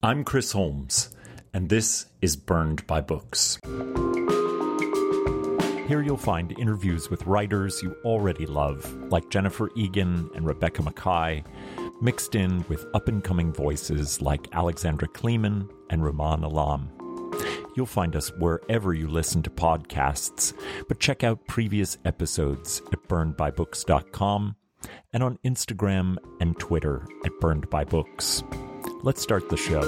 [0.00, 1.10] I'm Chris Holmes,
[1.52, 3.58] and this is Burned by Books.
[5.88, 11.44] Here you'll find interviews with writers you already love, like Jennifer Egan and Rebecca Makkai,
[12.00, 16.92] mixed in with up and coming voices like Alexandra Kleeman and Rumaan Alam.
[17.74, 20.54] You'll find us wherever you listen to podcasts,
[20.86, 24.54] but check out previous episodes at burnedbybooks.com
[25.12, 28.67] and on Instagram and Twitter at burnedbybooks.
[29.02, 29.80] Let's start the show.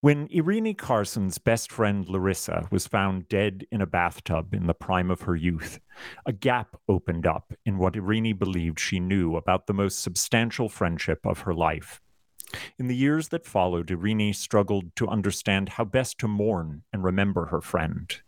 [0.00, 5.10] When Eirinie Carson's best friend Larissa was found dead in a bathtub in the prime
[5.10, 5.80] of her youth,
[6.24, 11.26] a gap opened up in what Eirinie believed she knew about the most substantial friendship
[11.26, 12.00] of her life.
[12.78, 17.46] In the years that followed, Eirinie struggled to understand how best to mourn and remember
[17.46, 18.20] her friend.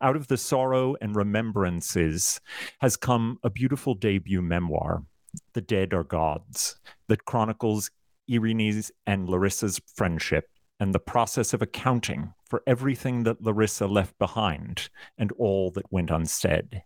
[0.00, 2.40] Out of the sorrow and remembrances
[2.80, 5.02] has come a beautiful debut memoir,
[5.54, 6.76] the Dead Are Gods,
[7.08, 7.90] that chronicles
[8.30, 10.48] Eirinie's and Larissa's friendship
[10.80, 16.10] and the process of accounting for everything that Larissa left behind and all that went
[16.10, 16.82] unsaid.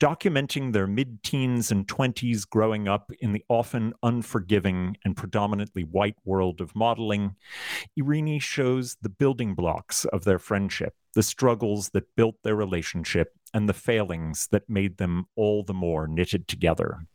[0.00, 6.16] Documenting their mid teens and 20s growing up in the often unforgiving and predominantly white
[6.24, 7.36] world of modeling,
[7.98, 13.68] Eirinie shows the building blocks of their friendship, the struggles that built their relationship, and
[13.68, 17.06] the failings that made them all the more knitted together.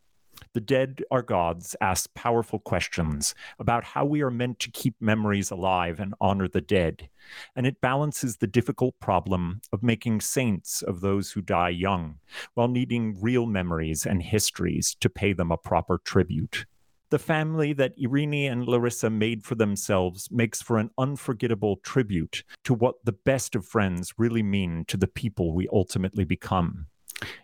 [0.54, 5.50] The Dead Are Gods ask powerful questions about how we are meant to keep memories
[5.50, 7.08] alive and honor the dead,
[7.56, 12.20] and it balances the difficult problem of making saints of those who die young,
[12.54, 16.66] while needing real memories and histories to pay them a proper tribute.
[17.12, 22.74] The family that Eirinie and Larissa made for themselves makes for an unforgettable tribute to
[22.74, 26.88] what the best of friends really mean to the people we ultimately become.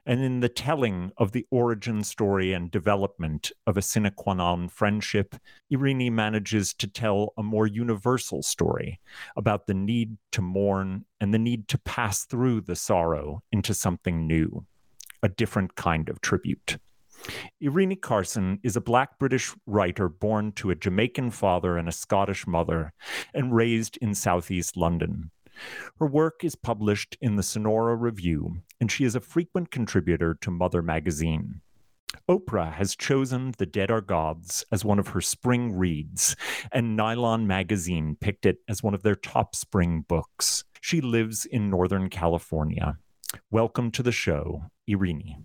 [0.06, 4.70] And in the telling of the origin story and development of a sine qua non
[4.70, 5.36] friendship,
[5.72, 9.00] Eirinie manages to tell a more universal story
[9.36, 14.26] about the need to mourn and the need to pass through the sorrow into something
[14.26, 14.66] new,
[15.22, 16.78] a different kind of tribute.
[17.62, 22.46] Eirinie Carson is a black British writer born to a Jamaican father and a Scottish
[22.48, 22.94] mother
[23.34, 25.32] and raised in southeast London.
[26.00, 30.51] Her work is published in the Sonora Review, and she is a frequent contributor to
[30.51, 31.62] Mother magazine.
[32.29, 36.35] Oprah has chosen The Dead Are Gods as one of her spring reads,
[36.72, 40.63] and Nylon Magazine picked it as one of their top spring books.
[40.81, 42.97] She lives in Northern California.
[43.51, 45.38] Welcome to the show, Eirinie.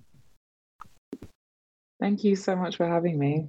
[2.01, 3.49] Thank you so much for having me.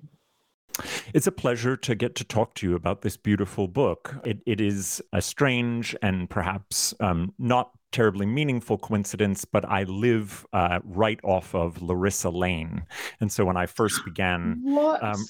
[1.13, 4.15] It's a pleasure to get to talk to you about this beautiful book.
[4.25, 10.45] It, it is a strange and perhaps um, not terribly meaningful coincidence, but I live
[10.51, 12.83] uh, right off of Larissa Lane.
[13.21, 14.63] And so when I first began
[15.01, 15.25] um,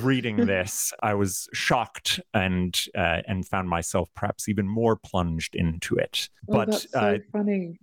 [0.00, 5.94] reading this, I was shocked and uh, and found myself perhaps even more plunged into
[5.94, 6.28] it.
[6.48, 7.78] Oh, but that's so uh, funny.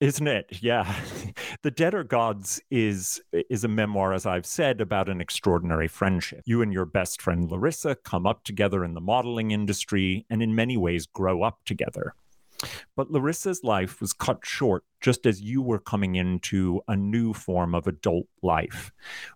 [0.00, 0.62] Isn't it?
[0.62, 0.94] Yeah.
[1.62, 6.40] the Are Gods is is a memoir, as I've said, about an extraordinary friendship.
[6.46, 10.54] You and your best friend Larissa come up together in the modeling industry and in
[10.54, 12.14] many ways grow up together.
[12.96, 17.74] But Larissa's life was cut short just as you were coming into a new form
[17.74, 18.92] of adult life.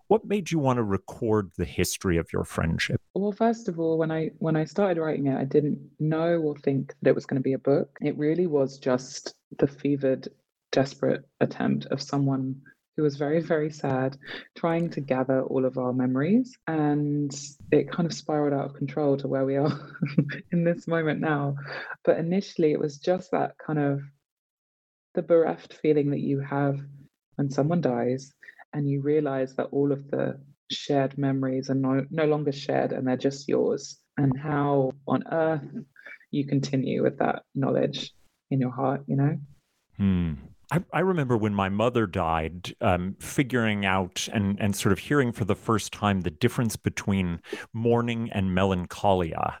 [0.07, 3.01] What made you want to record the history of your friendship?
[3.13, 6.55] Well, first of all, when I when I started writing it, I didn't know or
[6.57, 7.97] think that it was going to be a book.
[8.01, 10.27] It really was just the fevered
[10.75, 12.61] desperate attempt of someone
[12.95, 14.17] who was very, very sad,
[14.55, 16.57] trying to gather all of our memories.
[16.67, 17.33] And
[17.71, 19.71] it kind of spiraled out of control to where we are
[20.51, 21.55] in this moment now.
[22.03, 24.01] But initially, it was just that kind of
[25.13, 26.77] the bereft feeling that you have
[27.37, 28.33] when someone dies
[28.73, 30.37] and you realize that all of the
[30.69, 33.97] shared memories are no, no longer shared and they're just yours.
[34.17, 35.63] And how on earth
[36.31, 38.11] you continue with that knowledge
[38.51, 39.37] in your heart, you know?
[39.97, 40.33] Hmm.
[40.71, 45.31] I, I, remember when my mother died, um, figuring out and, and sort of hearing
[45.31, 47.39] for the first time the difference between
[47.73, 49.59] mourning and melancholia.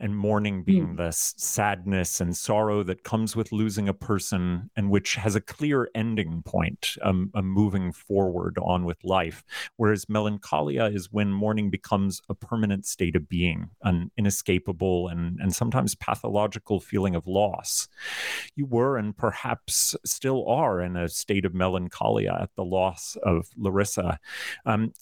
[0.00, 0.96] And mourning being mm.
[0.96, 5.88] the sadness and sorrow that comes with losing a person, and which has a clear
[5.94, 9.44] ending point, um, a moving forward on with life.
[9.76, 15.54] Whereas melancholia is when mourning becomes a permanent state of being, an inescapable and, and
[15.54, 17.88] sometimes pathological feeling of loss.
[18.54, 23.48] You were and perhaps still are in a state of melancholia at the loss of
[23.56, 24.18] Larissa.
[24.64, 24.92] Um,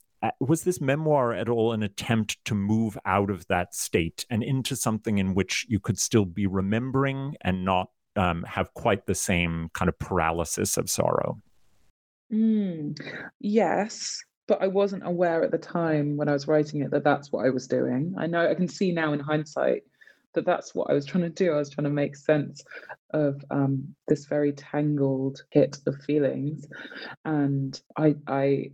[0.41, 4.77] was this memoir at all an attempt to move out of that state and into
[4.77, 9.71] something in which you could still be remembering and not um, have quite the same
[9.75, 11.41] kind of paralysis of sorrow?
[12.33, 12.99] Mm,
[13.41, 17.33] yes, but I wasn't aware at the time when I was writing it that that's
[17.33, 18.15] what I was doing.
[18.19, 19.83] I know I can see now in hindsight
[20.35, 21.53] that that's what I was trying to do.
[21.53, 22.65] I was trying to make sense
[23.11, 26.67] of um, this very tangled hit of feelings,
[27.25, 28.73] and I I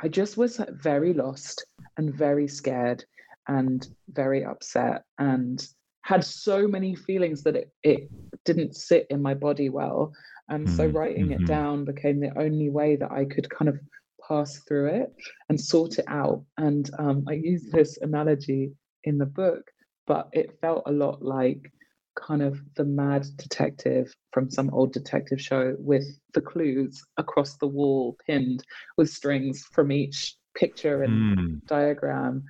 [0.00, 1.64] I just was very lost
[1.96, 3.04] and very scared
[3.48, 5.66] and very upset and
[6.02, 8.08] had so many feelings that it, it
[8.44, 10.12] didn't sit in my body well.
[10.48, 10.96] And so mm-hmm.
[10.96, 11.46] writing it mm-hmm.
[11.46, 13.78] down became the only way that I could kind of
[14.26, 15.14] pass through it
[15.48, 16.44] and sort it out.
[16.58, 18.72] And um, I use this analogy
[19.04, 19.70] in the book,
[20.06, 21.72] but it felt a lot like
[22.14, 26.04] kind of the mad detective from some old detective show with
[26.34, 28.62] the clues across the wall pinned
[28.96, 31.66] with strings from each picture and mm.
[31.66, 32.44] diagram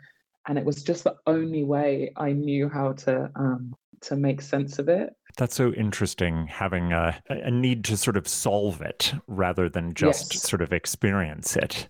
[0.48, 4.78] and it was just the only way i knew how to um, to make sense
[4.78, 9.68] of it that's so interesting having a, a need to sort of solve it rather
[9.68, 10.42] than just yes.
[10.42, 11.88] sort of experience it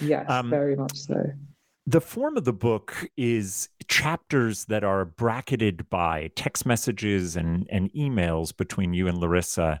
[0.00, 1.22] yes um, very much so
[1.86, 7.92] the form of the book is chapters that are bracketed by text messages and, and
[7.92, 9.80] emails between you and Larissa.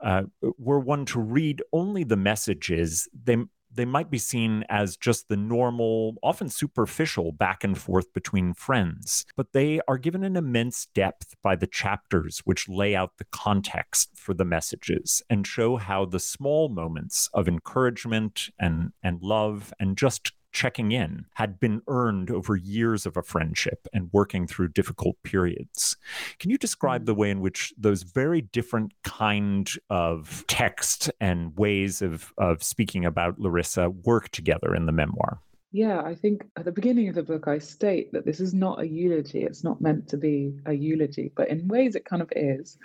[0.00, 0.22] Uh,
[0.58, 3.36] were one to read only the messages, they
[3.72, 9.24] they might be seen as just the normal, often superficial back and forth between friends,
[9.36, 14.10] but they are given an immense depth by the chapters which lay out the context
[14.16, 19.96] for the messages and show how the small moments of encouragement and, and love and
[19.96, 25.16] just checking in had been earned over years of a friendship and working through difficult
[25.22, 25.96] periods.
[26.38, 27.18] Can you describe the mm.
[27.18, 33.38] way in which those very different kind of text and ways of, of speaking about
[33.38, 35.40] Larissa work together in the memoir?
[35.72, 38.80] Yeah, I think at the beginning of the book, I state that this is not
[38.80, 39.44] a eulogy.
[39.44, 42.76] It's not meant to be a eulogy, but in ways it kind of is.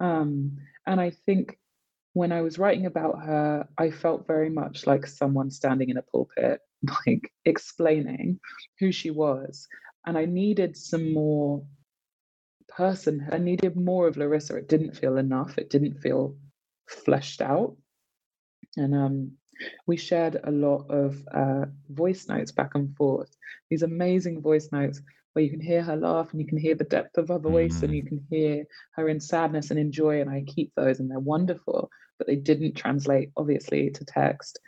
[0.00, 1.56] Um, and I think
[2.14, 6.02] when I was writing about her, I felt very much like someone standing in a
[6.02, 6.60] pulpit
[7.06, 8.40] like explaining
[8.78, 9.68] who she was.
[10.06, 11.64] And I needed some more
[12.68, 13.28] person.
[13.30, 14.56] I needed more of Larissa.
[14.56, 15.58] It didn't feel enough.
[15.58, 16.36] It didn't feel
[16.88, 17.76] fleshed out.
[18.76, 19.32] And um,
[19.86, 23.36] we shared a lot of uh, voice notes back and forth.
[23.70, 25.00] These amazing voice notes
[25.32, 27.78] where you can hear her laugh and you can hear the depth of her voice
[27.78, 27.84] mm.
[27.84, 30.20] and you can hear her in sadness and in joy.
[30.20, 34.58] And I keep those and they're wonderful, but they didn't translate obviously to text.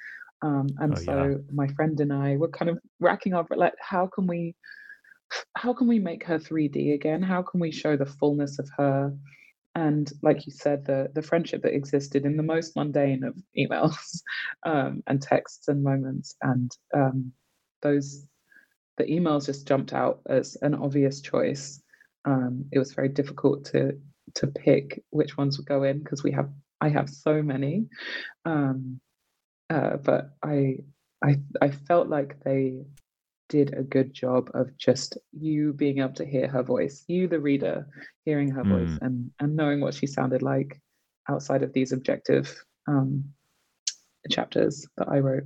[0.45, 1.37] Um, and oh, so yeah.
[1.53, 4.55] my friend and I were kind of racking up like how can we
[5.57, 7.23] how can we make her 3D again?
[7.23, 9.17] How can we show the fullness of her?
[9.75, 14.21] And like you said, the the friendship that existed in the most mundane of emails
[14.67, 17.33] um, and texts and moments, and um,
[17.81, 18.27] those
[18.99, 21.83] the emails just jumped out as an obvious choice.
[22.27, 23.99] Um, it was very difficult to
[24.35, 26.51] to pick which ones would go in because we have
[26.83, 27.87] I have so many.
[28.45, 29.01] Um,
[29.71, 30.79] uh, but I,
[31.23, 32.85] I, I felt like they
[33.49, 37.41] did a good job of just you being able to hear her voice, you the
[37.41, 37.87] reader
[38.25, 38.69] hearing her mm.
[38.69, 40.81] voice and and knowing what she sounded like
[41.29, 43.25] outside of these objective um,
[44.31, 45.45] chapters that I wrote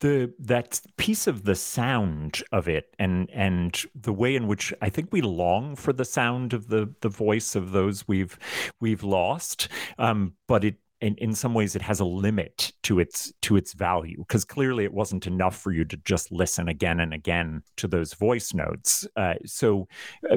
[0.00, 4.88] the that piece of the sound of it and and the way in which I
[4.88, 8.38] think we long for the sound of the the voice of those we've
[8.80, 13.32] we've lost um, but it in, in some ways it has a limit to its
[13.42, 17.14] to its value because clearly it wasn't enough for you to just listen again and
[17.14, 19.06] again to those voice notes.
[19.16, 19.88] Uh, so
[20.30, 20.36] uh,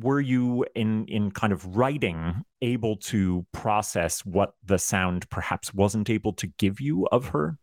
[0.00, 6.10] were you in in kind of writing able to process what the sound perhaps wasn't
[6.10, 7.58] able to give you of her?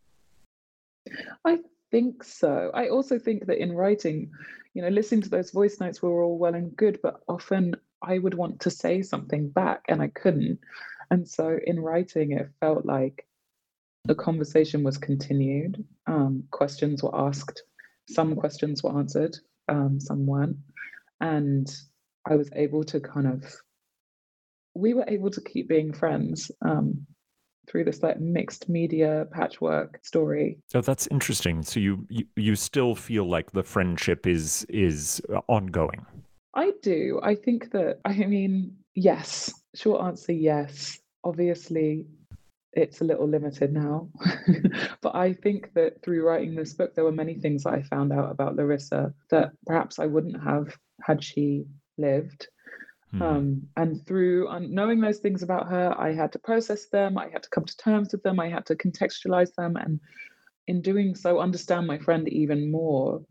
[1.45, 1.59] I
[1.89, 2.71] think so.
[2.73, 4.31] I also think that in writing
[4.73, 8.17] you know listening to those voice notes were all well and good but often i
[8.17, 10.59] would want to say something back and i couldn't
[11.11, 13.27] and so in writing, it felt like
[14.05, 15.85] the conversation was continued.
[16.07, 17.61] Um, questions were asked,
[18.09, 19.37] some questions were answered,
[19.67, 20.57] um, some weren't.
[21.19, 21.71] And
[22.25, 23.45] I was able to kind of,
[24.73, 27.05] we were able to keep being friends um,
[27.67, 30.57] through this like mixed media patchwork story.
[30.73, 31.61] Oh, that's interesting.
[31.61, 36.05] So you, you you still feel like the friendship is is ongoing.
[36.55, 37.19] I do.
[37.23, 39.53] I think that, I mean, yes.
[39.75, 40.99] Short answer, yes.
[41.23, 42.07] Obviously,
[42.73, 44.09] it's a little limited now.
[45.01, 48.13] but I think that through writing this book, there were many things that I found
[48.13, 51.65] out about Larissa that perhaps I wouldn't have had she
[51.97, 52.47] lived.
[53.13, 53.21] Mm.
[53.21, 57.43] Um, and through knowing those things about her, I had to process them, I had
[57.43, 59.99] to come to terms with them, I had to contextualize them, and
[60.67, 63.21] in doing so, understand my friend even more.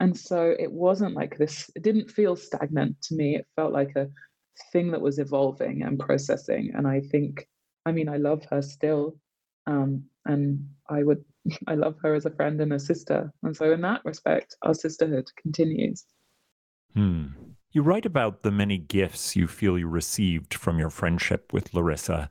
[0.00, 3.36] And so it wasn't like this, it didn't feel stagnant to me.
[3.36, 4.08] It felt like a
[4.72, 6.72] thing that was evolving and processing.
[6.74, 7.48] And I think,
[7.84, 9.16] I mean, I love her still.
[9.66, 11.24] Um, and I would,
[11.66, 13.32] I love her as a friend and a sister.
[13.42, 16.04] And so, in that respect, our sisterhood continues.
[16.94, 17.26] Hmm.
[17.72, 22.30] You write about the many gifts you feel you received from your friendship with Larissa.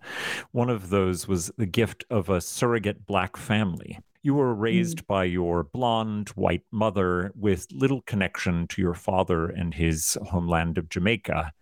[0.54, 4.00] One of those was the gift of a surrogate black family.
[4.26, 5.06] You were raised mm.
[5.06, 10.90] by your blonde, white mother with little connection to your father and his homeland of
[10.90, 11.54] Jamaica.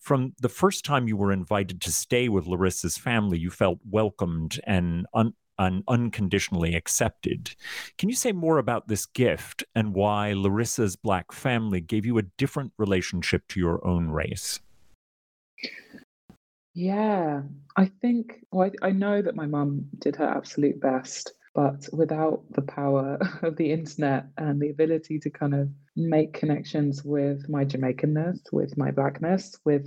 [0.00, 4.60] From the first time you were invited to stay with Larissa's family, you felt welcomed
[4.64, 7.54] and un- and unconditionally accepted.
[7.98, 12.22] Can you say more about this gift and why Larissa's Black family gave you a
[12.36, 14.58] different relationship to your own race?
[16.74, 17.42] Yeah,
[17.76, 22.42] I think, well, I, I know that my mum did her absolute best but without
[22.50, 27.64] the power of the internet and the ability to kind of make connections with my
[27.64, 29.86] Jamaicanness, with my blackness, with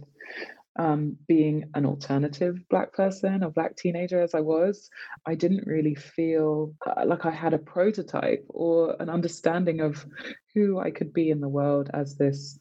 [0.78, 4.90] um, being an alternative black person, a black teenager as I was,
[5.26, 10.06] I didn't really feel uh, like I had a prototype or an understanding of
[10.54, 12.60] who I could be in the world as this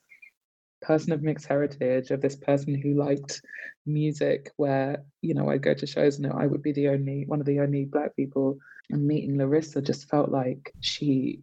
[0.81, 3.43] person of mixed heritage, of this person who liked
[3.85, 7.41] music, where, you know, I'd go to shows and I would be the only one
[7.41, 8.59] of the only black people.
[8.91, 11.43] And meeting Larissa just felt like she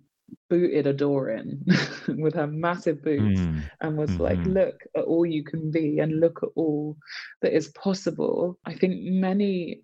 [0.50, 1.63] booted a door in
[2.07, 3.62] with her massive boots mm.
[3.81, 4.24] and was mm-hmm.
[4.24, 6.98] like, look at all you can be and look at all
[7.41, 8.57] that is possible.
[8.65, 9.81] I think many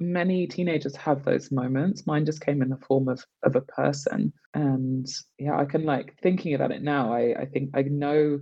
[0.00, 4.32] many teenagers have those moments mine just came in the form of of a person
[4.54, 5.08] and
[5.40, 8.38] yeah i can like thinking about it now i i think i know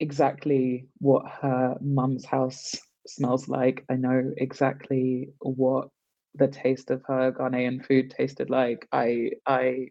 [0.00, 2.74] exactly what her mum's house
[3.06, 3.84] smells like.
[3.90, 5.88] I know exactly what
[6.34, 8.86] the taste of her Ghanaian food tasted like.
[8.92, 9.88] I I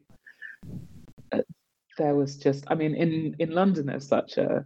[1.31, 1.39] uh,
[1.97, 4.65] there was just I mean in in London there's such a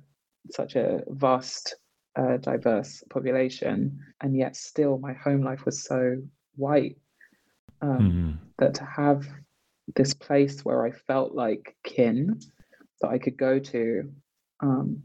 [0.51, 1.75] such a vast
[2.15, 6.17] uh, diverse population and yet still my home life was so
[6.55, 6.97] white
[7.81, 8.31] um, mm-hmm.
[8.57, 9.27] that to have
[9.95, 12.39] this place where I felt like kin
[13.01, 14.11] that I could go to
[14.61, 15.03] um,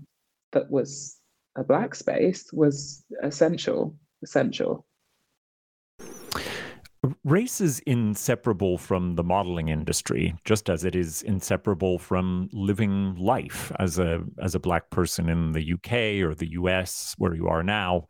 [0.52, 1.18] that was
[1.56, 4.86] a black space was essential essential
[7.24, 13.70] Race is inseparable from the modeling industry, just as it is inseparable from living life
[13.78, 17.62] as a as a black person in the UK or the US, where you are
[17.62, 18.08] now.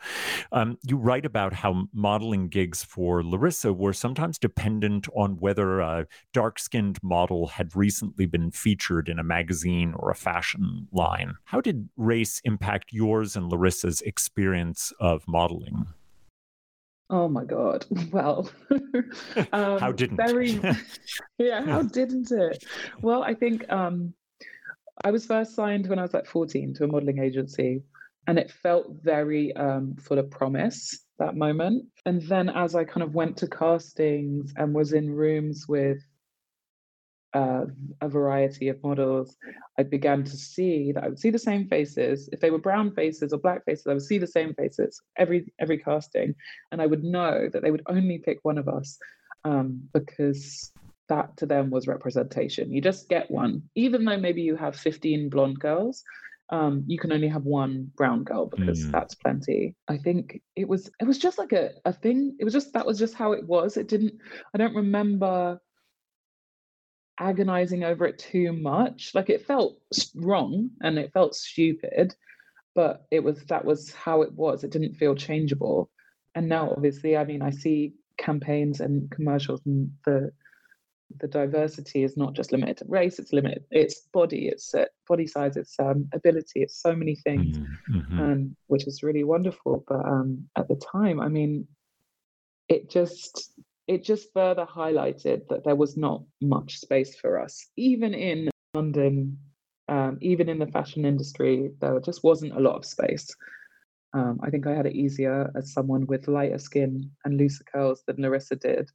[0.50, 6.07] Um, you write about how modeling gigs for Larissa were sometimes dependent on whether a
[6.33, 11.35] dark skinned model had recently been featured in a magazine or a fashion line.
[11.45, 15.85] How did race impact yours and Larissa's experience of modeling?
[17.12, 17.85] Oh my god!
[18.11, 18.50] Well,
[19.52, 20.16] um, how didn't?
[20.16, 20.59] Very,
[21.38, 22.64] yeah, how didn't it?
[23.02, 24.14] Well, I think um,
[25.04, 27.83] I was first signed when I was like 14 to a modeling agency,
[28.26, 31.85] and it felt very um, full of promise that moment.
[32.07, 35.99] And then as I kind of went to castings and was in rooms with
[37.34, 37.64] uh,
[38.00, 39.36] a variety of models,
[39.78, 42.28] I began to see that I would see the same faces.
[42.32, 45.52] If they were brown faces or black faces, I would see the same faces every
[45.58, 46.34] every casting,
[46.70, 48.98] and I would know that they would only pick one of us
[49.44, 50.72] um, because
[51.08, 52.72] that to them was representation.
[52.72, 56.04] You just get one, even though maybe you have fifteen blonde girls.
[56.50, 58.90] Um, you can only have one brown girl because mm.
[58.90, 59.74] that's plenty.
[59.88, 62.36] I think it was it was just like a, a thing.
[62.38, 63.78] It was just that was just how it was.
[63.78, 64.12] It didn't.
[64.54, 65.58] I don't remember
[67.19, 69.12] agonizing over it too much.
[69.14, 69.78] Like it felt
[70.14, 72.14] wrong and it felt stupid,
[72.75, 74.64] but it was that was how it was.
[74.64, 75.90] It didn't feel changeable.
[76.35, 80.33] And now, obviously, I mean, I see campaigns and commercials, and the
[81.19, 83.64] the diversity is not just limited to race; it's limited.
[83.71, 87.99] It's body, it's uh, body size, it's um, ability, it's so many things, mm-hmm.
[87.99, 88.21] mm-hmm.
[88.21, 89.85] um, which is really wonderful.
[89.87, 91.66] But um, at the time, I mean,
[92.69, 93.52] it just
[93.86, 99.38] it just further highlighted that there was not much space for us, even in London,
[99.88, 103.28] um, even in the fashion industry, there just wasn't a lot of space.
[104.14, 108.02] Um, I think I had it easier as someone with lighter skin and looser curls
[108.06, 108.90] than Larissa did,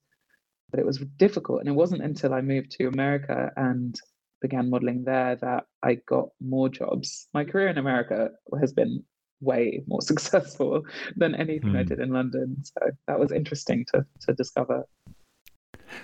[0.72, 1.60] but it was difficult.
[1.60, 4.00] And it wasn't until I moved to America and
[4.42, 7.28] began modeling there that I got more jobs.
[7.34, 8.30] My career in America
[8.60, 9.04] has been
[9.42, 10.84] way more successful
[11.16, 11.78] than anything mm.
[11.78, 11.88] I hmm.
[11.88, 12.58] did in London.
[12.64, 14.88] So that was interesting to to discover.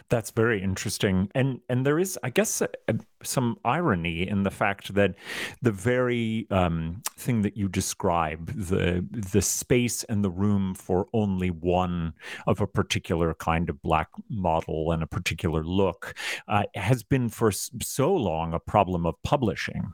[0.10, 4.52] That's very interesting, and and there is, I guess, a, a, some irony in the
[4.52, 5.16] fact that
[5.62, 11.50] the very um, thing that you describe the the space and the room for only
[11.50, 12.14] one
[12.48, 16.16] of a particular kind of black model and a particular look
[16.48, 19.94] uh, has been for so long a problem of publishing,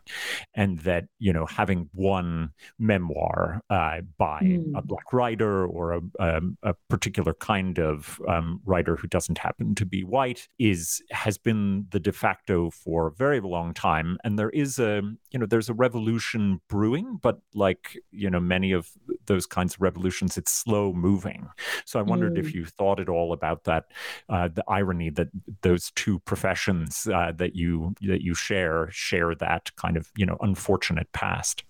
[0.54, 4.72] and that you know having one memoir uh, by mm.
[4.76, 9.38] a black writer or a, a, um, a particular kind of um, writer who doesn't
[9.38, 14.18] happen to be white is has been the de facto for a very long time.
[14.24, 18.72] And there is a you know there's a revolution brewing but like you know many
[18.72, 18.90] of
[19.26, 21.48] those kinds of revolutions it's slow moving.
[21.86, 22.40] So i wondered mm.
[22.40, 23.86] if you thought at all about that
[24.30, 25.30] uh, the irony that
[25.62, 30.38] those two professions uh, that you that you share share that kind of you know
[30.42, 31.64] unfortunate past.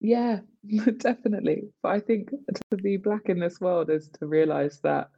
[0.00, 0.40] Yeah
[0.98, 1.68] definitely.
[1.82, 2.30] But i think
[2.70, 5.10] to be black in this world is to realize that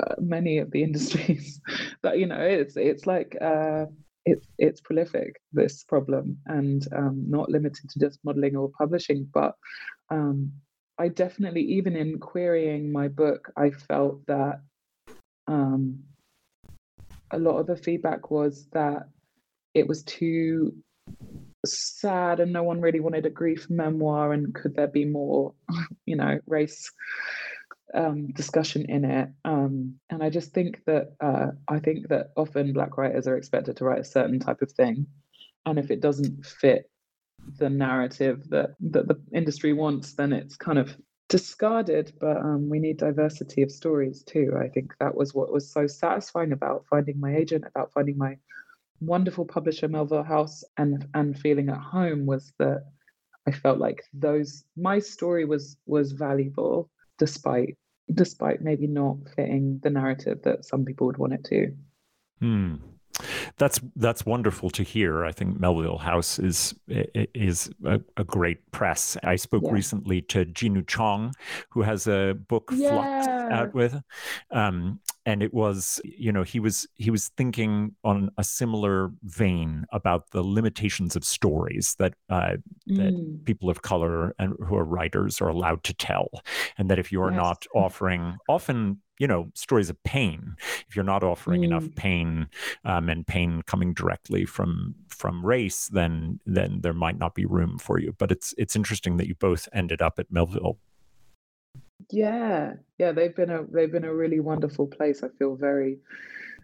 [0.00, 1.60] uh, many of the industries.
[2.02, 3.86] But you know it's it's like uh,
[4.28, 9.54] it's it's prolific this problem and um, not limited to just modeling or publishing but
[10.10, 10.52] um,
[10.98, 14.60] i definitely even in querying my book i felt that
[15.46, 15.98] um,
[17.30, 19.08] a lot of the feedback was that
[19.74, 20.74] it was too
[21.64, 25.54] sad and no one really wanted a grief memoir and could there be more
[26.06, 26.90] you know race
[27.94, 29.30] um, discussion in it.
[29.44, 33.76] Um, and I just think that uh, I think that often black writers are expected
[33.76, 35.06] to write a certain type of thing,
[35.66, 36.90] and if it doesn't fit
[37.58, 40.96] the narrative that that the industry wants, then it's kind of
[41.28, 42.12] discarded.
[42.20, 44.54] But um, we need diversity of stories too.
[44.58, 48.36] I think that was what was so satisfying about finding my agent, about finding my
[49.00, 52.84] wonderful publisher Melville House, and and feeling at home was that.
[53.46, 57.76] I felt like those my story was was valuable despite
[58.12, 61.74] despite maybe not fitting the narrative that some people would want it to.
[62.40, 62.76] Hmm.
[63.56, 65.24] That's that's wonderful to hear.
[65.24, 69.16] I think Melville House is is a, a great press.
[69.24, 69.72] I spoke yeah.
[69.72, 71.32] recently to Jinwoo Chong,
[71.70, 73.22] who has a book yeah.
[73.22, 74.00] Flux out with,
[74.50, 79.84] um, and it was you know he was he was thinking on a similar vein
[79.92, 82.56] about the limitations of stories that uh,
[82.86, 83.44] that mm.
[83.44, 86.28] people of color and who are writers are allowed to tell,
[86.76, 87.38] and that if you are yes.
[87.38, 90.54] not offering often you know stories of pain
[90.88, 91.66] if you're not offering mm.
[91.66, 92.46] enough pain
[92.84, 97.78] um, and pain coming directly from from race then then there might not be room
[97.78, 100.78] for you but it's it's interesting that you both ended up at melville
[102.10, 105.98] yeah yeah they've been a they've been a really wonderful place i feel very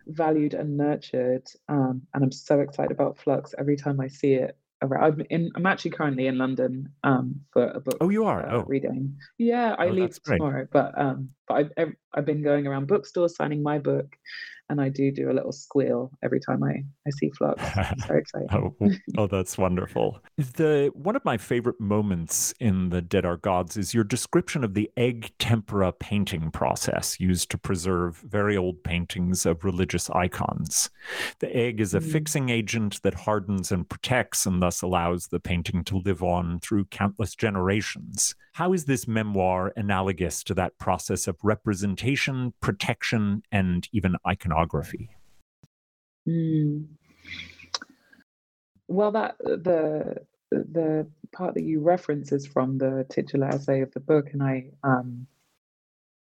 [0.06, 4.56] valued and nurtured um, and i'm so excited about flux every time i see it
[4.84, 5.50] around I'm in.
[5.54, 7.96] I'm actually currently in London um, for a book.
[8.00, 8.46] Oh, you are.
[8.46, 9.16] Uh, oh, reading.
[9.38, 13.62] Yeah, I oh, leave tomorrow, but um, but I've I've been going around bookstores signing
[13.62, 14.16] my book,
[14.70, 17.62] and I do do a little squeal every time I, I see Flux.
[18.06, 18.48] Very exciting.
[18.52, 18.74] oh,
[19.18, 20.20] oh, that's wonderful.
[20.36, 24.74] The one of my favorite moments in the Dead Are Gods is your description of
[24.74, 30.90] the egg tempera painting process used to preserve very old paintings of religious icons.
[31.40, 32.10] The egg is a mm.
[32.10, 36.86] fixing agent that hardens and protects, and thus allows the painting to live on through
[36.86, 38.34] countless generations.
[38.54, 44.54] How is this memoir analogous to that process of representation, protection, and even iconography?
[46.28, 46.86] Mm.
[48.88, 50.18] Well, that the
[50.50, 54.70] the part that you reference is from the titular essay of the book, and I
[54.82, 55.26] um,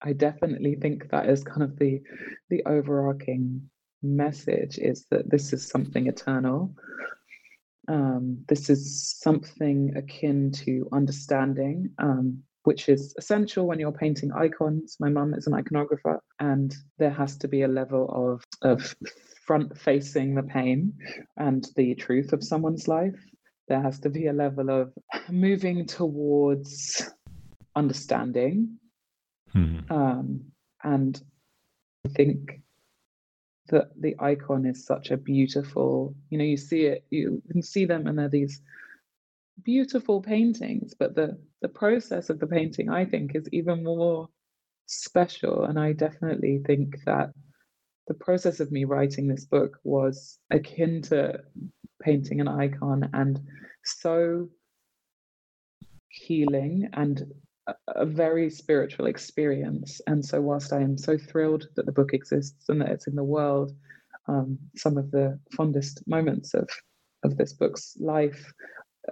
[0.01, 2.01] I definitely think that is kind of the
[2.49, 3.69] the overarching
[4.03, 6.73] message is that this is something eternal.
[7.87, 14.97] Um, this is something akin to understanding, um, which is essential when you're painting icons.
[14.99, 18.93] My mum is an iconographer, and there has to be a level of, of
[19.45, 20.91] front facing the pain
[21.37, 23.23] and the truth of someone's life.
[23.69, 24.91] There has to be a level of
[25.29, 27.09] moving towards
[27.73, 28.77] understanding.
[29.55, 29.89] Mm-hmm.
[29.89, 30.41] Um,
[30.83, 31.21] and
[32.05, 32.59] I think
[33.69, 37.83] that the icon is such a beautiful you know you see it you can see
[37.83, 38.61] them and they're these
[39.63, 44.27] beautiful paintings but the the process of the painting i think is even more
[44.85, 47.29] special and i definitely think that
[48.07, 51.39] the process of me writing this book was akin to
[52.01, 53.39] painting an icon and
[53.83, 54.47] so
[56.09, 57.25] healing and
[57.87, 60.01] a very spiritual experience.
[60.07, 63.15] And so, whilst I am so thrilled that the book exists and that it's in
[63.15, 63.73] the world,
[64.27, 66.69] um, some of the fondest moments of
[67.23, 68.53] of this book's life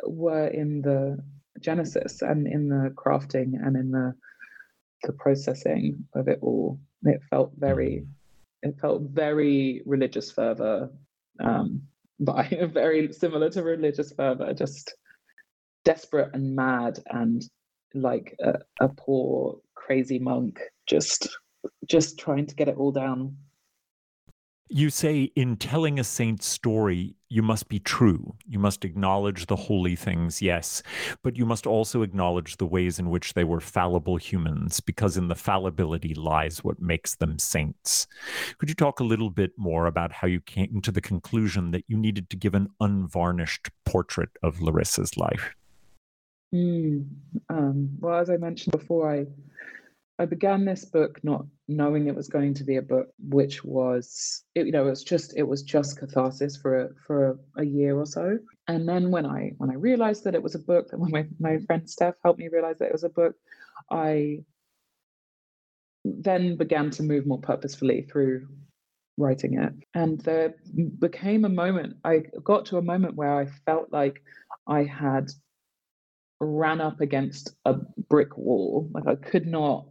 [0.06, 1.18] were in the
[1.60, 4.14] genesis and in the crafting and in the
[5.06, 6.80] the processing of it all.
[7.04, 8.06] It felt very,
[8.64, 10.90] it felt very religious fervor,
[11.40, 11.84] um,
[12.20, 14.96] but very similar to religious fervor, just
[15.84, 17.44] desperate and mad and
[17.94, 21.30] like a, a poor crazy monk just
[21.88, 23.38] just trying to get it all down
[24.70, 28.36] you say in telling a saint's story, you must be true.
[28.48, 30.82] You must acknowledge the holy things, yes,
[31.22, 35.28] but you must also acknowledge the ways in which they were fallible humans, because in
[35.28, 38.08] the fallibility lies what makes them saints.
[38.58, 41.86] Could you talk a little bit more about how you came to the conclusion that
[41.88, 45.54] you needed to give an unvarnished portrait of Larissa's life?
[46.54, 47.08] Mm,
[47.50, 49.26] um, well, as I mentioned before, I
[50.18, 54.44] I began this book not knowing it was going to be a book, which was
[54.56, 57.66] it, you know it was just it was just catharsis for a, for a, a,
[57.66, 58.40] year or so.
[58.68, 61.28] And then when I when I realized that it was a book, and when my,
[61.40, 63.36] my friend Steph helped me realize that it was a book,
[63.92, 64.40] I
[66.06, 68.48] then began to move more purposefully through
[69.18, 69.74] writing it.
[69.94, 70.56] And there
[71.00, 74.22] became a moment, I got to a moment where I felt like
[74.68, 75.32] I had
[76.40, 77.74] ran up against a
[78.10, 78.90] brick wall.
[78.94, 79.88] Like I could not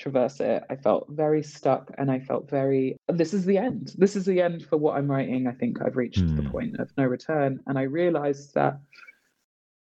[0.00, 0.64] traverse it.
[0.70, 3.92] I felt very stuck and I felt very, this is the end.
[3.98, 5.46] This is the end for what I'm writing.
[5.46, 6.36] I think I've reached mm.
[6.36, 6.50] the hmm.
[6.50, 7.60] point of no return.
[7.66, 8.80] And I realized that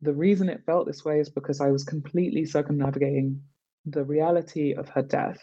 [0.01, 3.41] the reason it felt this way is because I was completely circumnavigating
[3.85, 5.39] the reality of her death.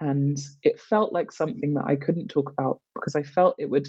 [0.00, 3.88] And it felt like something that I couldn't talk about because I felt it would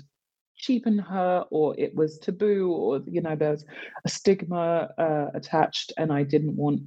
[0.56, 3.66] cheapen her or it was taboo or, you know, there's
[4.06, 5.92] a stigma uh, attached.
[5.98, 6.82] And I didn't want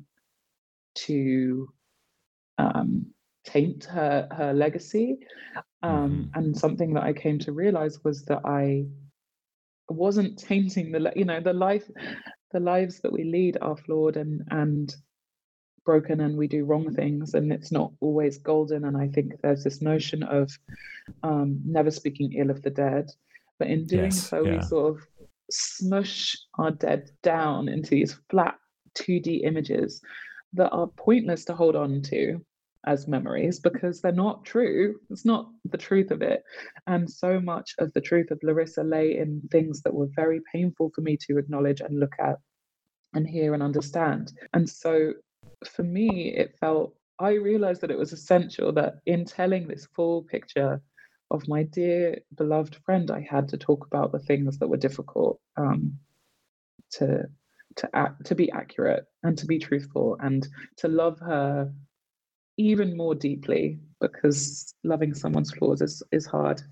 [1.07, 1.69] to
[2.59, 3.07] um,
[3.47, 5.19] taint her her legacy.
[5.83, 6.39] Um, mm-hmm.
[6.39, 8.87] And something that I came to realize was that I
[9.89, 11.89] wasn't tainting the you know the life
[12.53, 14.95] the lives that we lead are flawed and and
[15.85, 19.63] broken and we do wrong things and it's not always golden and i think there's
[19.63, 20.51] this notion of
[21.23, 23.09] um, never speaking ill of the dead
[23.61, 24.57] but in doing yes, so yeah.
[24.57, 25.07] we sort of
[25.49, 28.57] smush our dead down into these flat
[28.99, 30.01] 2d images
[30.55, 32.45] that are pointless to hold on to
[32.87, 34.97] as memories because they're not true.
[35.11, 36.43] It's not the truth of it.
[36.87, 40.91] And so much of the truth of Larissa lay in things that were very painful
[40.95, 42.37] for me to acknowledge and look at
[43.15, 44.33] and hear and understand.
[44.55, 45.15] And so
[45.69, 50.23] for me, it felt, I realized that it was essential that in telling this full
[50.23, 50.81] picture
[51.31, 55.41] of my dear beloved friend, I had to talk about the things that were difficult
[55.57, 55.99] um,
[56.93, 57.25] to
[57.77, 61.71] to act, to be accurate and to be truthful and to love her
[62.57, 66.63] even more deeply because loving someone's flaws is, is hard.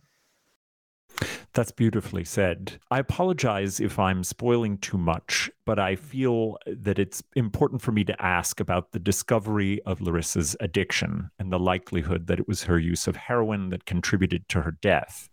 [1.55, 2.81] That's beautifully said.
[2.91, 8.03] I apologize if I'm spoiling too much, but I feel that it's important for me
[8.05, 12.81] to ask about the discovery of Larissa's addiction and the likelihood that it was her
[12.81, 15.29] use of heroin that contributed to her death.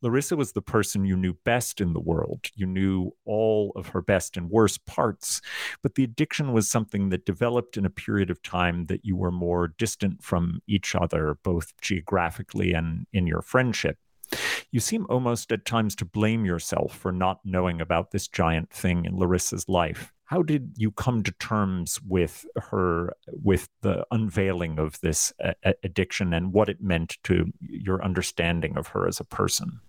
[0.00, 2.46] Larissa was the person you knew best in the world.
[2.54, 5.40] You knew all of her best and worst parts,
[5.82, 9.32] but the addiction was something that developed in a period of time that you were
[9.32, 13.98] more distant from each other, both geographically and in your friendship.
[14.70, 19.04] You seem almost at times to blame yourself for not knowing about this giant thing
[19.04, 20.12] in Larissa's life.
[20.24, 25.32] How did you come to terms with her, with the unveiling of this
[25.82, 29.80] addiction and what it meant to your understanding of her as a person?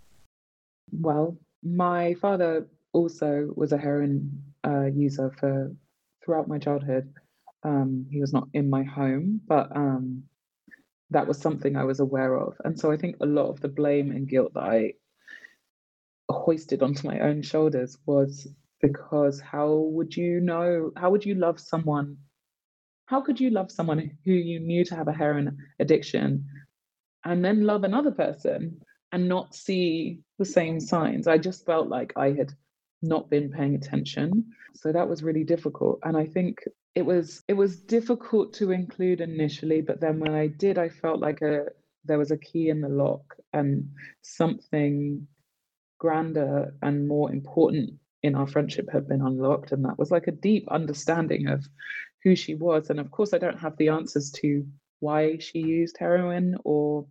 [0.92, 5.72] Well, my father also was a heroin uh, user for
[6.24, 7.14] throughout my childhood.
[7.64, 10.24] Um, he was not in my home, but um,
[11.12, 12.56] that was something I was aware of.
[12.64, 14.94] And so I think a lot of the blame and guilt that I
[16.30, 18.48] hoisted onto my own shoulders was
[18.82, 22.18] because how would you know, how would you love someone?
[23.08, 26.48] How could you love someone who you knew to have a heroin addiction
[27.24, 31.28] and then love another person and not see the same signs?
[31.28, 32.52] I just felt like I had
[33.06, 34.46] not been paying attention.
[34.74, 36.00] So that was really difficult.
[36.04, 36.60] And I think
[36.96, 41.20] it was it was difficult to include initially, but then when I did, I felt
[41.20, 41.66] like a
[42.06, 43.90] there was a key in the lock and
[44.22, 45.28] something
[45.98, 49.72] grander and more important in our friendship had been unlocked.
[49.72, 51.66] And that was like a deep understanding of
[52.24, 52.90] who she was.
[52.90, 54.66] And of course, I don't have the answers to
[55.00, 57.06] why she used heroin or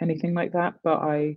[0.00, 1.36] anything like that, but I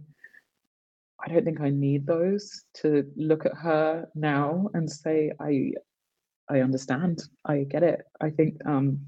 [1.24, 5.74] I don't think I need those to look at her now and say I
[6.50, 7.24] I understand.
[7.46, 8.02] I get it.
[8.20, 9.00] I think um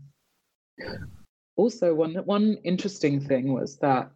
[1.55, 4.11] also one one interesting thing was that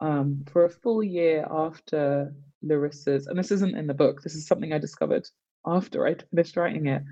[0.00, 4.46] um, for a full year after Larissa's, and this isn't in the book, this is
[4.46, 5.26] something I discovered
[5.64, 7.02] after I finished writing it.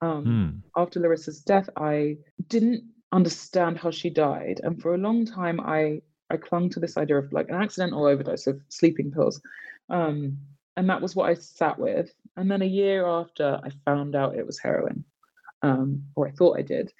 [0.00, 0.80] Um, Hmm.
[0.80, 4.60] After Larissa's death, I didn't understand how she died.
[4.64, 6.00] And for a long time, I,
[6.30, 9.40] I clung to this idea of like an accidental overdose of sleeping pills.
[9.88, 10.38] Um,
[10.76, 12.12] and that was what I sat with.
[12.36, 15.04] And then a year after, I found out it was heroin,
[15.62, 16.92] um, or I thought I did.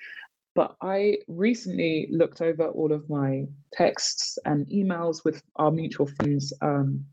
[0.55, 6.53] But I recently looked over all of my texts and emails with our mutual friends,
[6.61, 7.07] um,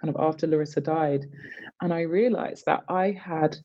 [0.00, 1.26] kind of after Larissa died.
[1.80, 3.56] And I realized that I had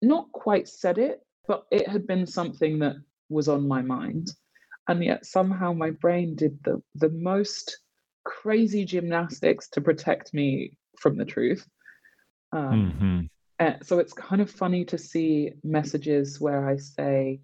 [0.00, 2.96] not quite said it, but it had been something that
[3.28, 4.30] was on my mind.
[4.88, 7.78] And yet somehow my brain did the, the most
[8.24, 11.66] crazy gymnastics to protect me from the truth.
[12.52, 13.28] Um, Mhm.
[13.60, 17.40] uh, so it's kind of funny to see messages where I say,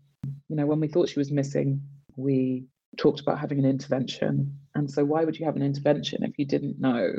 [0.48, 1.82] you know, when we thought she was missing,
[2.16, 4.58] we talked about having an intervention.
[4.74, 7.12] And so, why would you have an intervention if you didn't know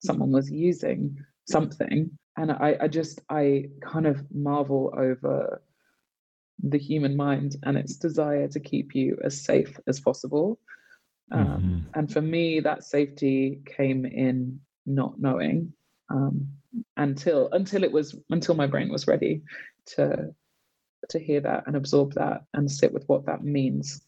[0.00, 2.10] someone was using something?
[2.36, 5.60] And I, I just, I kind of marvel over
[6.62, 10.58] the human mind and its desire to keep you as safe as possible.
[11.30, 11.82] Um, Mhm.
[11.94, 15.72] and for me, that safety came in not knowing
[16.10, 16.48] um,
[16.96, 19.42] until until it was until my brain was ready
[19.86, 20.34] to
[21.08, 24.02] to hear that and absorb that and sit with what that means.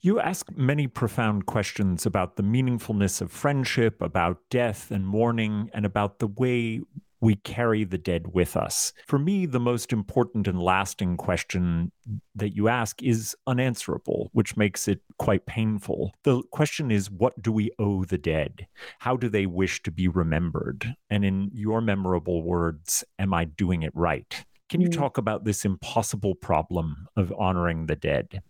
[0.00, 5.84] You ask many profound questions about the meaningfulness of friendship, about death and mourning, and
[5.84, 6.80] about the way
[7.20, 8.92] we carry the dead with us.
[9.06, 11.92] For me, the most important and lasting question
[12.34, 16.12] that you ask is unanswerable, which makes it quite painful.
[16.24, 18.66] The question is what do we owe the dead?
[19.00, 20.94] How do they wish to be remembered?
[21.10, 24.44] And in your memorable words, am I doing it right?
[24.68, 24.96] Can you Mm.
[24.98, 28.42] talk about this impossible problem of honoring the dead?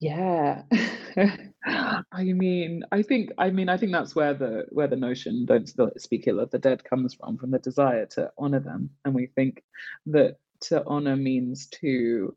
[0.00, 0.62] Yeah.
[1.68, 5.68] I mean, I think I mean I think that's where the where the notion don't
[6.00, 8.90] speak ill of the dead comes from, from the desire to honor them.
[9.04, 9.62] And we think
[10.06, 12.36] that to honor means to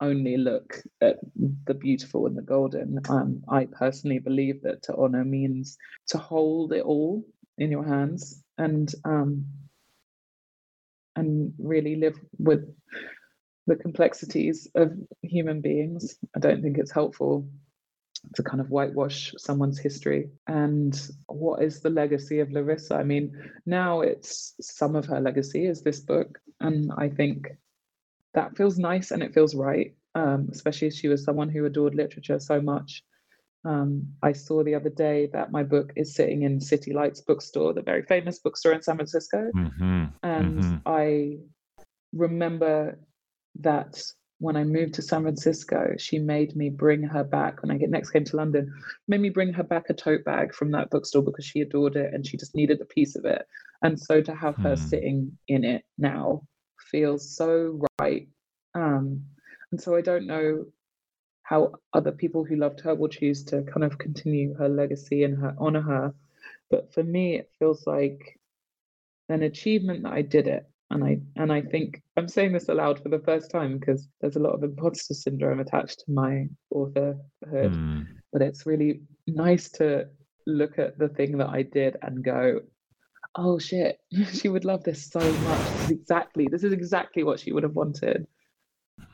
[0.00, 1.16] only look at
[1.64, 3.00] the beautiful and the golden.
[3.08, 5.76] Um, I personally believe that to honor means
[6.08, 7.24] to hold it all
[7.58, 9.46] in your hands and um,
[11.16, 12.72] and really live with
[13.66, 16.16] the complexities of human beings.
[16.34, 17.48] I don't think it's helpful
[18.34, 20.30] to kind of whitewash someone's history.
[20.46, 22.96] And what is the legacy of Larissa?
[22.96, 23.32] I mean,
[23.66, 26.38] now it's some of her legacy is this book.
[26.60, 27.48] And I think
[28.34, 31.94] that feels nice and it feels right, um, especially as she was someone who adored
[31.94, 33.04] literature so much.
[33.64, 37.72] Um, I saw the other day that my book is sitting in City Lights bookstore,
[37.72, 39.50] the very famous bookstore in San Francisco.
[39.52, 40.82] hmm And Mhm.
[40.86, 41.38] I
[42.12, 42.98] remember
[43.60, 44.00] that
[44.38, 47.90] when I moved to San Francisco, she made me bring her back when I get
[47.90, 48.72] next came to London,
[49.08, 52.14] made me bring her back a tote bag from that bookstore because she adored it
[52.14, 53.46] and she just needed a piece of it.
[53.82, 54.74] And so to have her Hmm.
[54.76, 56.42] sitting in it now
[56.90, 58.28] feels so right.
[58.74, 59.24] Um,
[59.72, 60.66] and so I don't know
[61.42, 65.36] how other people who loved her will choose to kind of continue her legacy and
[65.38, 66.14] her honor her.
[66.70, 68.38] But for me, it feels like
[69.28, 70.68] an achievement that I did it.
[70.90, 74.36] And I and I think I'm saying this aloud for the first time because there's
[74.36, 77.18] a lot of imposter syndrome attached to my authorhood.
[77.44, 78.06] Mm.
[78.32, 80.06] But it's really nice to
[80.46, 82.60] look at the thing that I did and go,
[83.36, 83.98] oh shit,
[84.32, 85.58] she would love this so much.
[85.58, 88.26] This is exactly this is exactly what she would have wanted.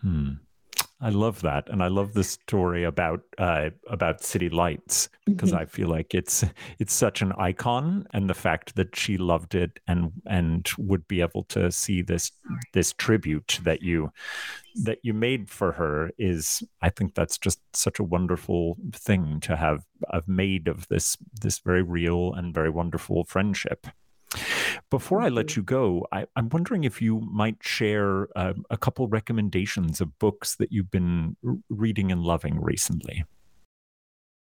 [0.00, 0.34] Hmm.
[1.00, 5.58] I love that, and I love the story about uh, about City Lights because Mhm.
[5.60, 6.44] I feel like it's
[6.78, 11.20] it's such an icon, and the fact that she loved it and and would be
[11.20, 12.30] able to see this
[12.72, 14.10] this tribute that you
[14.84, 19.56] that you made for her is, I think that's just such a wonderful thing to
[19.56, 23.86] have have made of this this very real and very wonderful friendship.
[24.90, 25.60] Before I let you.
[25.60, 30.56] you go, I, I'm wondering if you might share uh, a couple recommendations of books
[30.56, 31.36] that you've been
[31.68, 33.24] reading and loving recently.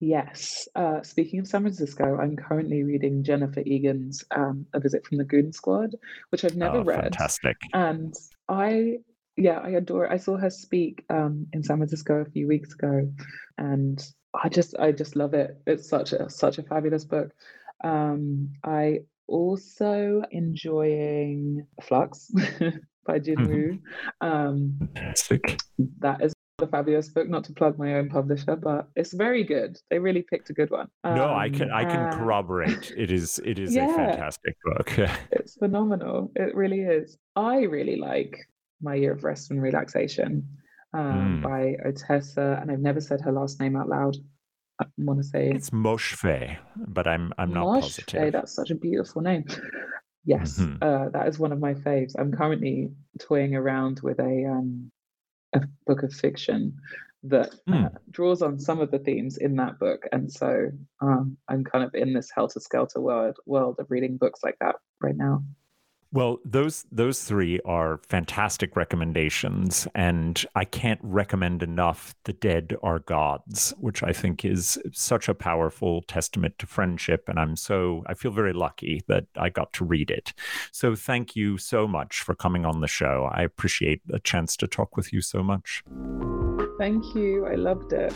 [0.01, 0.67] Yes.
[0.75, 5.25] Uh, speaking of San Francisco, I'm currently reading Jennifer Egan's um, A Visit from the
[5.25, 5.95] Goon Squad,
[6.29, 7.01] which I've never Oh, read.
[7.01, 7.57] Fantastic.
[7.73, 8.13] And
[8.47, 8.99] I,
[9.35, 10.11] yeah, I adore it.
[10.11, 13.11] I saw her speak um, in San Francisco a few weeks ago,
[13.57, 14.01] and
[14.33, 15.61] I just, I just love it.
[15.67, 17.31] It's such a such a fabulous book.
[17.83, 22.31] Um, I also enjoying Flux
[23.05, 23.47] by Jin Mhm.
[23.49, 23.79] Woo.
[24.21, 25.59] Um, Fantastic.
[25.99, 27.29] that is a fabulous book.
[27.29, 29.77] Not to plug my own publisher, but it's very good.
[29.89, 30.87] They really picked a good one.
[31.05, 32.91] no, I can Um, I can uh, corroborate.
[32.97, 34.89] It is it is a fantastic book.
[35.31, 36.31] It's phenomenal.
[36.35, 37.17] It really is.
[37.35, 38.35] I really like
[38.81, 40.31] My Year of Rest and Relaxation
[40.93, 41.43] um, Mm.
[41.43, 44.15] by Ottessa, and I've never said her last name out loud.
[44.79, 48.31] I want to say it's Moshfegh, but I'm I'm not Moshfegh, positive.
[48.33, 49.45] That's such a beautiful name.
[50.25, 50.77] Yes, Mhm.
[50.81, 52.13] uh, that is one of my faves.
[52.19, 54.91] I'm currently toying around with a um,
[55.53, 56.77] a book of fiction
[57.23, 57.73] that Hmm.
[57.85, 61.83] uh, draws on some of the themes in that book, and so um, I'm kind
[61.83, 65.43] of in this helter skelter world world of reading books like that right now.
[66.11, 72.97] Well, those those three are fantastic recommendations, and I can't recommend enough "The Dead Are
[72.97, 78.15] Gods," which I think is such a powerful testament to friendship, and I'm so I
[78.15, 80.33] feel very lucky that I got to read it.
[80.71, 83.29] So, thank you so much for coming on the show.
[83.31, 85.83] I appreciate the chance to talk with you so much.
[86.79, 87.45] Thank you.
[87.45, 88.13] I loved it.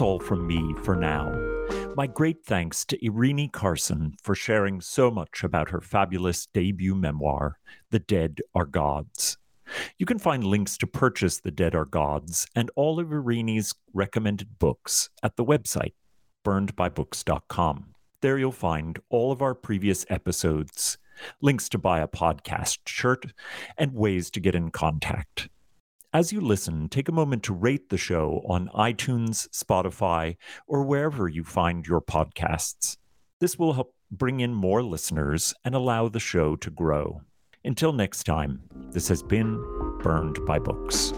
[0.00, 1.30] That's all from me for now.
[1.94, 7.58] My great thanks to Eirinie Carson for sharing so much about her fabulous debut memoir,
[7.90, 9.36] The Dead Are Gods.
[9.98, 14.58] You can find links to purchase The Dead Are Gods and all of Eirinie's recommended
[14.58, 15.92] books at the website,
[16.46, 17.94] burnedbybooks.com.
[18.22, 20.96] There you'll find all of our previous episodes,
[21.42, 23.34] links to buy a podcast shirt,
[23.76, 25.50] and ways to get in contact.
[26.12, 31.28] As you listen, take a moment to rate the show on iTunes, Spotify, or wherever
[31.28, 32.96] you find your podcasts.
[33.38, 37.20] This will help bring in more listeners and allow the show to grow.
[37.64, 39.62] Until next time, this has been
[40.02, 41.12] Burned by Books.